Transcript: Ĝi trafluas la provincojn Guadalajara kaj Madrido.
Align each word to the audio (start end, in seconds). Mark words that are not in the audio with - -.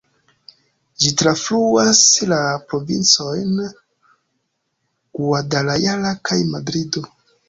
Ĝi 1.01 1.09
trafluas 1.21 1.99
la 2.31 2.39
provincojn 2.71 3.51
Guadalajara 5.19 6.15
kaj 6.31 6.39
Madrido. 6.55 7.05